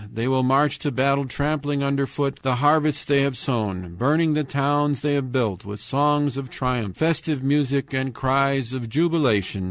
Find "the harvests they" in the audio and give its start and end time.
2.41-3.21